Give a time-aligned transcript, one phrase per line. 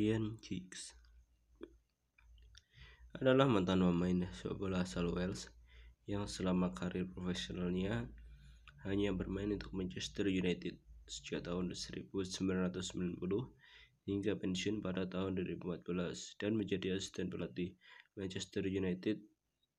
[0.00, 0.96] Ryan Giggs
[3.12, 5.52] adalah mantan pemain sepak bola asal Wales
[6.08, 8.08] yang selama karir profesionalnya
[8.88, 12.16] hanya bermain untuk Manchester United sejak tahun 1990
[14.08, 15.84] hingga pensiun pada tahun 2014
[16.40, 17.76] dan menjadi asisten pelatih
[18.16, 19.20] Manchester United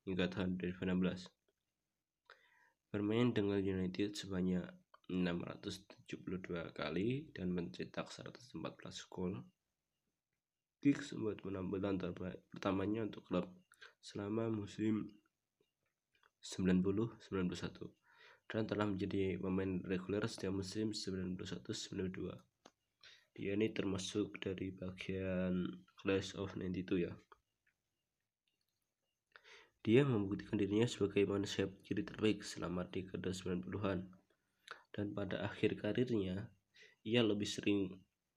[0.06, 1.34] hingga tahun 2016.
[2.94, 4.70] Bermain dengan United sebanyak
[5.10, 8.54] 672 kali dan mencetak 114
[9.10, 9.42] gol.
[10.82, 13.46] Giggs membuat penampilan terbaik pertamanya untuk klub
[14.02, 15.14] selama musim
[16.42, 17.22] 90-91
[18.50, 22.34] dan telah menjadi pemain reguler setiap musim 91-92.
[23.32, 25.70] Dia ini termasuk dari bagian
[26.02, 27.14] Class of 92 ya.
[29.82, 34.04] Dia membuktikan dirinya sebagai manusia kiri terbaik selama dekade 90-an.
[34.92, 36.52] Dan pada akhir karirnya,
[37.02, 37.90] ia lebih sering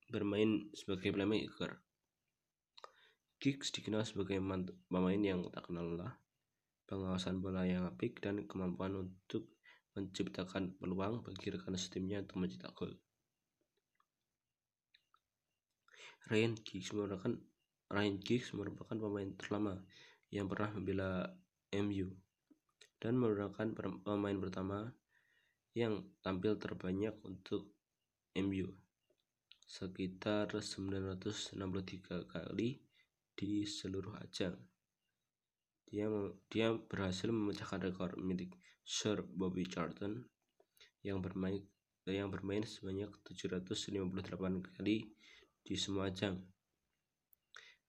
[0.09, 1.84] bermain sebagai playmaker.
[3.45, 4.41] Giggs dikenal sebagai
[4.89, 6.17] pemain yang tak kenal lelah,
[6.89, 9.53] pengawasan bola yang apik, dan kemampuan untuk
[9.93, 12.97] menciptakan peluang bagi rekan setimnya untuk mencetak gol.
[16.25, 17.37] Ryan Giggs merupakan
[17.93, 19.77] Ryan Giggs merupakan pemain terlama
[20.33, 21.29] yang pernah membela
[21.69, 22.17] MU
[22.97, 23.69] dan merupakan
[24.01, 24.89] pemain pertama
[25.77, 27.77] yang tampil terbanyak untuk
[28.41, 28.73] MU
[29.69, 32.81] sekitar 963 kali
[33.35, 34.55] di seluruh ajang.
[35.85, 36.07] Dia
[36.49, 40.23] dia berhasil memecahkan rekor milik Sir Bobby Charlton
[41.05, 41.61] yang bermain
[42.07, 45.13] yang bermain sebanyak 758 kali
[45.61, 46.41] di semua ajang.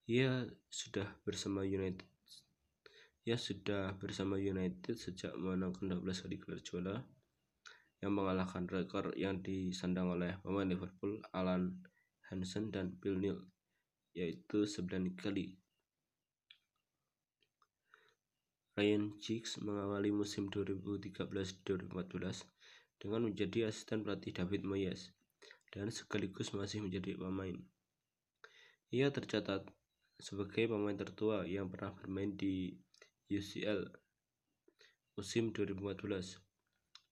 [0.06, 2.06] Ia sudah bersama United
[3.26, 6.96] Ia sudah bersama United sejak memenangkan 12 kali gelar juara
[7.98, 11.82] yang mengalahkan rekor yang disandang oleh pemain Liverpool Alan
[12.30, 13.40] Hansen dan Bill Neal
[14.16, 15.52] yaitu 9 kali.
[18.76, 22.48] Ryan Giggs mengawali musim 2013-2014
[22.96, 25.12] dengan menjadi asisten pelatih David Moyes
[25.72, 27.56] dan sekaligus masih menjadi pemain.
[28.88, 29.68] Ia tercatat
[30.16, 32.72] sebagai pemain tertua yang pernah bermain di
[33.28, 33.84] UCL
[35.16, 36.40] musim 2014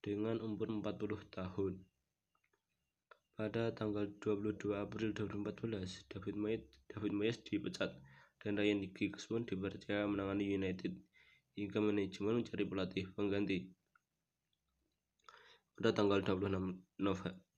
[0.05, 1.81] dengan umur 40 tahun.
[3.35, 7.91] Pada tanggal 22 April 2014, David Moyes, David Moyes dipecat
[8.39, 10.95] dan Ryan Giggs pun dipercaya menangani United
[11.59, 13.75] hingga manajemen mencari pelatih pengganti.
[15.75, 16.79] Pada tanggal 26,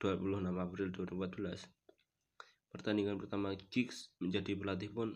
[0.01, 1.69] 26 April 2014,
[2.73, 5.13] pertandingan pertama Giggs menjadi pelatih pun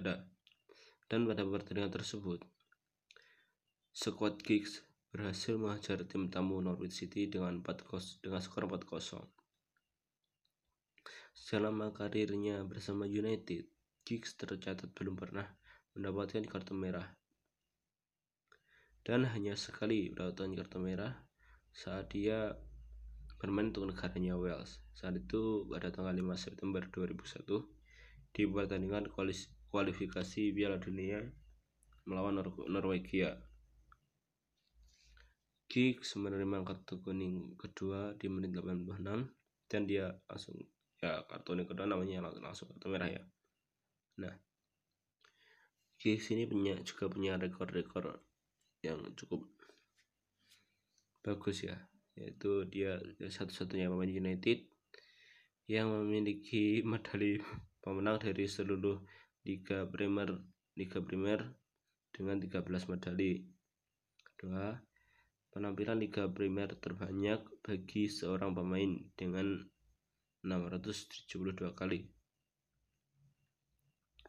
[0.00, 0.32] ada.
[1.12, 2.40] Dan pada pertandingan tersebut,
[3.92, 4.80] skuad Giggs
[5.12, 9.37] berhasil mengajar tim tamu Norwich City dengan 4 dengan skor 4-0.
[11.38, 13.70] Selama karirnya bersama United,
[14.02, 15.46] Giggs tercatat belum pernah
[15.94, 17.18] mendapatkan kartu merah
[19.08, 21.16] dan hanya sekali mendapatkan kartu merah
[21.72, 22.52] saat dia
[23.40, 24.84] bermain untuk negaranya Wales.
[24.92, 27.48] Saat itu pada tanggal 5 September 2001
[28.36, 29.08] di pertandingan
[29.72, 31.24] kualifikasi Piala Dunia
[32.04, 33.40] melawan Nor Norwegia.
[35.72, 39.00] Giggs menerima kartu kuning kedua di menit 86
[39.72, 40.60] dan dia langsung
[40.98, 43.22] ya kartu kuning kedua namanya langsung kartu merah ya.
[44.18, 44.34] Nah,
[45.98, 48.22] Giggs ini punya juga punya rekor-rekor
[48.82, 49.46] yang cukup
[51.22, 51.76] bagus ya
[52.18, 54.66] yaitu dia satu-satunya pemain United
[55.70, 57.38] yang memiliki medali
[57.82, 58.98] pemenang dari seluruh
[59.46, 60.34] Liga Premier
[60.74, 61.42] Liga Premier
[62.14, 63.42] dengan 13 medali.
[64.22, 64.74] Kedua,
[65.50, 69.62] penampilan Liga Premier terbanyak bagi seorang pemain dengan
[70.42, 72.06] 672 kali.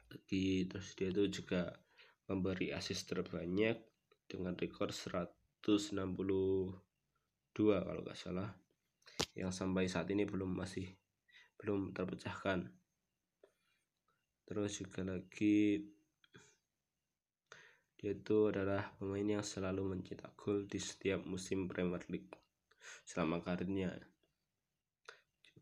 [0.10, 1.70] Lagi terus dia itu juga
[2.26, 3.78] memberi asis terbanyak
[4.26, 5.62] dengan rekor 162
[7.58, 8.50] kalau nggak salah.
[9.38, 10.90] Yang sampai saat ini belum masih
[11.62, 12.70] belum terpecahkan.
[14.50, 15.86] Terus juga lagi
[18.00, 22.32] dia itu adalah pemain yang selalu mencetak gol di setiap musim Premier League
[23.04, 23.92] selama karirnya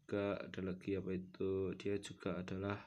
[0.07, 2.79] juga ada lagi apa itu dia juga adalah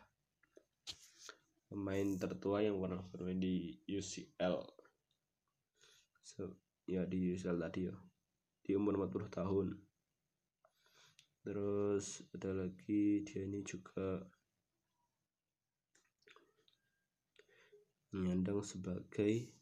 [1.68, 4.56] pemain tertua yang pernah bermain di UCL
[6.24, 6.48] so,
[6.88, 7.96] ya di UCL tadi ya.
[8.64, 9.68] Di umur 40 tahun.
[11.44, 14.24] Terus ada lagi dia ini juga
[18.16, 19.52] menyandang sebagai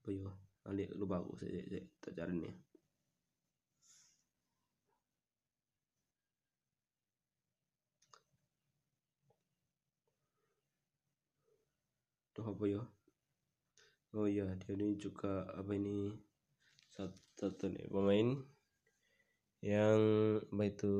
[0.00, 0.32] apa ya?
[0.64, 2.73] Ali lupa aku saya, saya, saya cari nih
[12.42, 12.82] apa ya?
[14.14, 16.10] Oh iya dia ini juga apa ini?
[16.94, 18.28] Satu, satu nih pemain
[19.62, 20.00] yang
[20.52, 20.94] apa itu?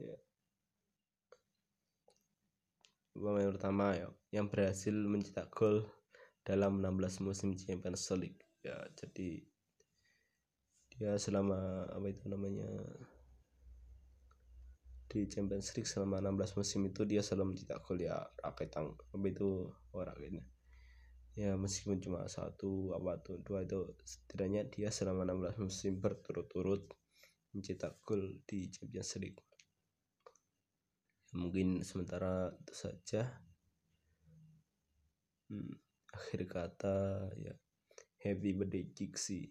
[0.00, 0.16] Ya.
[3.14, 5.84] pemain pertama ya yang berhasil mencetak gol
[6.42, 8.40] dalam 16 musim Champions League.
[8.64, 9.44] Ya jadi
[10.90, 12.68] dia selama apa itu namanya
[15.10, 18.94] di Champions League selama 16 musim itu dia selalu mencetak gol ya raketang
[19.26, 20.42] itu orang ini
[21.34, 26.86] ya meskipun cuma satu apa tuh dua itu setidaknya dia selama 16 musim berturut-turut
[27.50, 29.42] mencetak gol di Champions League.
[31.30, 33.26] Ya, mungkin sementara itu saja.
[35.50, 35.74] Hmm,
[36.14, 37.54] akhir kata ya
[38.22, 39.50] happy birthday Jixi